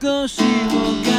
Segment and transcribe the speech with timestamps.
[0.00, 1.09] 可惜我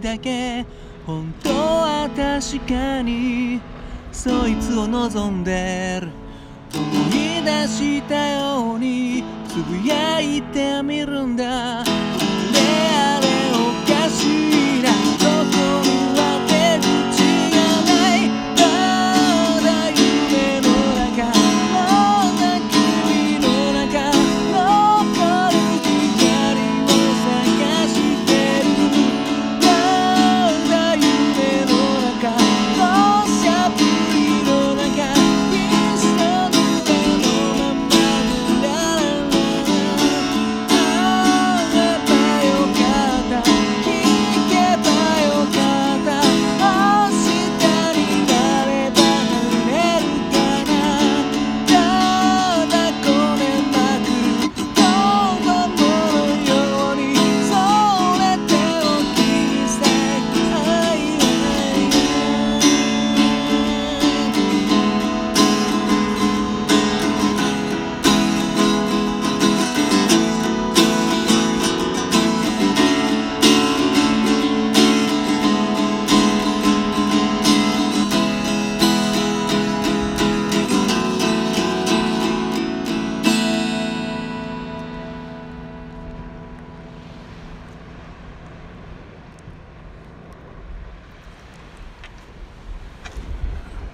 [0.00, 0.66] だけ
[1.06, 3.60] 本当は確かに
[4.12, 6.08] そいつを望んでる。
[6.74, 6.82] 思
[7.14, 11.80] い出したようにつぶやいてみるんだ。
[11.80, 11.90] あれ
[13.14, 14.55] あれおかしい。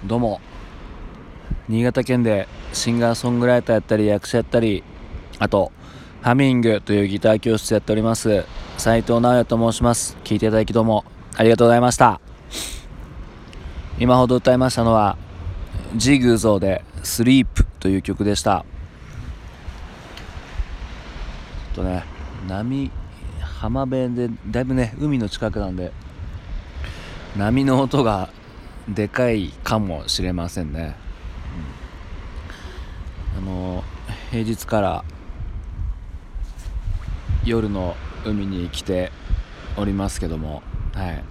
[0.05, 0.41] どうも。
[1.69, 4.83] 新潟県でシンガーソングライターやったり役者やったり
[5.39, 5.71] あと
[6.21, 8.43] ハミングというギター教室やっております
[8.77, 10.17] 斉藤直也と申します。
[10.25, 11.05] 聞いていただきどうも
[11.37, 12.19] ありがとうございました。
[13.97, 15.15] 今ほど歌いましたのは
[15.95, 18.65] ジグゾーで「スリープという曲でした。
[21.75, 22.03] ちょっとね
[22.49, 22.91] 波
[23.39, 25.93] 浜辺でだいぶね海の近くなんで
[27.37, 28.27] 波の音が
[28.87, 30.95] でかいかもしれませんね、
[33.37, 33.49] うん。
[33.49, 33.83] あの
[34.31, 35.05] 平日から
[37.45, 37.95] 夜の
[38.25, 39.11] 海に来て
[39.77, 40.61] おりますけども
[40.93, 41.23] はい。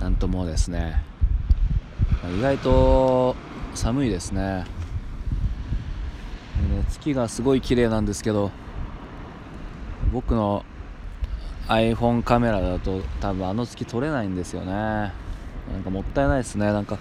[0.00, 1.02] なんともですね。
[2.38, 3.36] 意外と
[3.74, 4.64] 寒いですね。
[6.68, 8.50] でね月がすごい綺麗なんですけど
[10.12, 10.64] 僕の
[11.68, 15.23] iPhone カメラだと多分あの月撮れないんですよね。
[15.74, 16.66] なんかもったいないですね。
[16.66, 16.98] なんか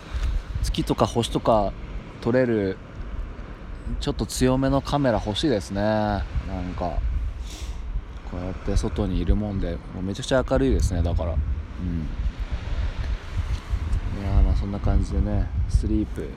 [0.63, 1.71] 月とか星とか
[2.21, 2.77] 撮れる
[3.99, 5.81] ちょっと強めのカメラ欲しいですね。
[5.81, 6.23] なん
[6.75, 6.97] か
[8.31, 11.03] こうやって外にいるもんでもうめちゃくちゃ明るいですね。
[11.03, 11.33] だから。
[11.33, 11.37] うん。
[14.19, 16.27] いやまあそんな感じでね「スリープ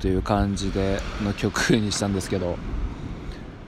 [0.00, 2.56] という感じでの曲にしたんですけど。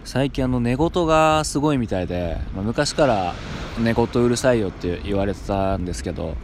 [0.04, 3.34] 最近あの寝言がすごいみたいで、まあ昔から
[3.78, 6.34] 寝言うるさいよって言われてたんですけど。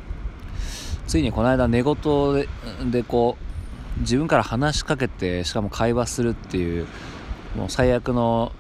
[1.09, 1.97] ついにこの間寝言
[2.91, 3.39] でこ
[3.97, 6.87] う自分から話しかけてしかも会話するっていう
[7.57, 8.53] もう最悪の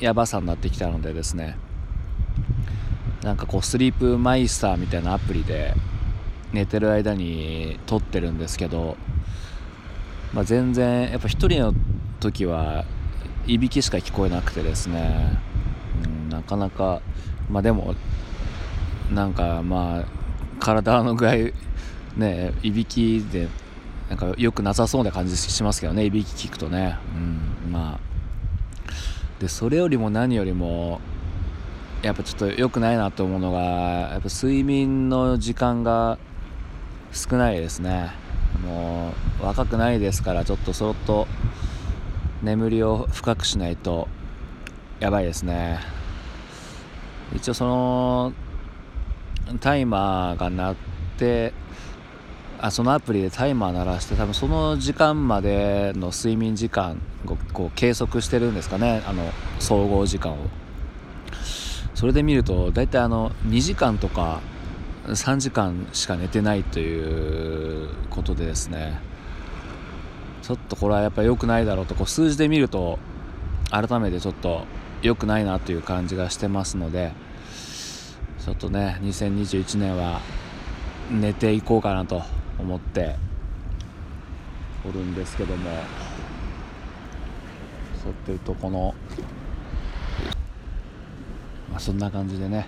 [0.00, 1.56] やばさになってきたのでですね。
[3.22, 5.72] なんかこうスリープマイスターみたいなアプリで
[6.52, 8.98] 寝てる間に撮ってるんですけど、
[10.34, 11.74] まあ、全然やっぱ一人の
[12.20, 12.84] 時は
[13.46, 15.38] いびきしか聞こえなくてですね、
[16.04, 17.00] うん、なかなか
[17.48, 17.94] まあでも
[19.10, 20.04] なんかまあ
[20.60, 21.32] 体の具合
[22.16, 23.48] ねいびきで
[24.08, 26.98] なんか良くなさそうな感じしますけどねいびき聞くとね。
[27.14, 28.14] うんまあ。
[29.40, 31.00] でそれよりも何よりも
[32.02, 36.18] やっぱちょっと良くないなと思うのがやっぱ睡眠の時間が
[37.12, 38.10] 少ないですね。
[38.64, 41.26] もう若くないですからちょっとそろっと
[42.42, 44.08] 眠りを深くしないと
[45.00, 45.80] やばいですね。
[47.34, 48.32] 一応その
[49.60, 50.76] タイマーが鳴っ
[51.16, 51.52] て
[52.64, 59.02] あそのアプリでタイマー鳴らして多分その時間までの睡眠時間をこう計測してるんですかね。
[59.06, 60.36] あの総合時間を。
[61.94, 64.40] それで見ると大体あの2時間とか
[65.08, 68.98] 3時間しか寝てないということでですね。
[70.40, 71.94] ちょっとこれはやっぱり良くないだろうと。
[71.94, 72.98] こう数字で見ると
[73.70, 74.64] 改めてちょっと
[75.02, 77.12] 良くないなという感じがしてますので
[78.42, 80.22] ちょっとね2021年は
[81.10, 82.22] 寝ていこうかなと。
[82.58, 83.16] 思って
[84.86, 85.70] おるんですけども
[88.02, 88.94] そうっていうとこの、
[91.70, 92.66] まあ、そんな感じでね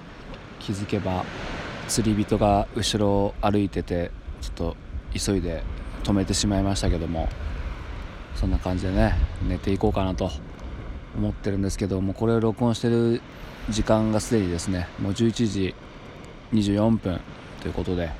[0.58, 1.24] 気づけば
[1.88, 4.10] 釣り人が後ろを歩いてて
[4.40, 4.76] ちょっと
[5.14, 5.62] 急いで
[6.02, 7.28] 止めてしまいましたけども
[8.34, 9.14] そんな感じでね
[9.46, 10.30] 寝ていこうかなと
[11.16, 13.20] 思ってるんですけどもこれを録音してる
[13.70, 15.74] 時間がすでにですねもう11時
[16.52, 17.20] 24分
[17.60, 18.10] ということで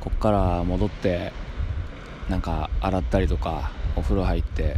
[0.00, 1.32] こっから戻って
[2.28, 4.76] なんか洗ったりとかお風呂入って。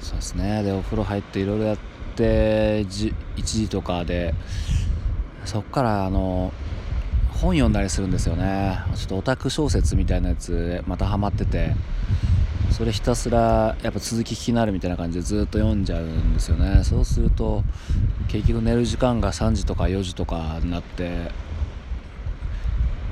[0.00, 0.62] そうですね。
[0.62, 1.78] でお風呂入っていろいろやっ
[2.14, 4.34] て1時とかで
[5.44, 6.52] そっからあの
[7.32, 8.78] 本読んだりするんですよね。
[8.94, 11.74] ちょっとオタク小説みたいなやつまたハマってて
[12.70, 16.82] それひたすらやっぱ続き気になるみたいな感じでずっと読んじゃうんですよね。
[16.84, 17.62] そうすると
[18.28, 21.30] 結局寝る時間が3時とか4時とかになって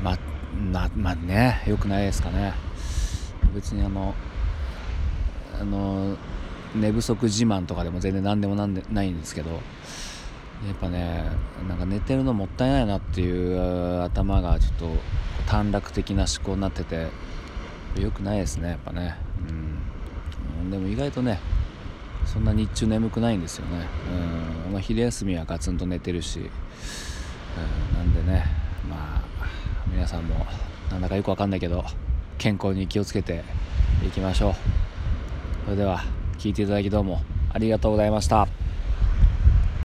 [0.05, 0.19] ま
[0.71, 2.53] なまあねよくないですかね。
[3.55, 4.15] 別にあの
[5.59, 6.17] あの
[6.75, 9.59] 寝不足自慢とかでも全然何でもなんでないんですけどや
[10.73, 11.25] っぱね
[11.69, 14.91] なんか寝てるのもったいないなっていう頭がちょっと
[15.47, 17.09] 短絡的な思考になってて
[17.99, 19.17] 良くないですねやっぱね。
[19.49, 19.53] う
[20.65, 20.71] ん。
[20.71, 21.41] でも意外とね
[22.27, 23.87] そんな日中眠くないんですよね。
[24.67, 28.47] うん、まあ、昼休みはガツンと寝てるし、うん、なんでね
[28.89, 29.25] まあ
[29.95, 30.47] 皆さんも
[30.91, 31.85] なんだかよくわかんないけど
[32.37, 33.45] 健康に気をつけて
[34.05, 34.55] いきましょう。
[35.65, 36.03] それでは
[36.39, 37.23] 聞いていただきどうも
[37.53, 38.64] ありがとうございました。